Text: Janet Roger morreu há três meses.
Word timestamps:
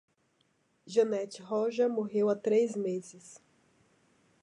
Janet 0.87 1.43
Roger 1.43 1.87
morreu 1.87 2.27
há 2.27 2.35
três 2.35 2.75
meses. 2.75 3.39